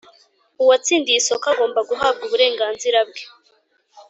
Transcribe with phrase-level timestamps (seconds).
[0.61, 3.21] Uwatsindiye isoko agomba guhabwa uburenganzira bwe